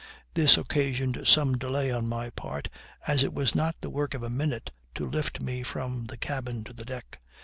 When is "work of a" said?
3.91-4.31